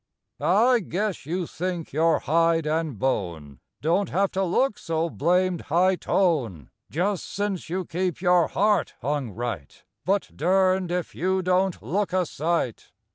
[0.39, 5.95] I guess you think your hide and bone Don't have to look so blamed high
[5.95, 12.13] tone Just since you keep your heart hung right,— But durned if you don't look
[12.13, 12.89] a sight.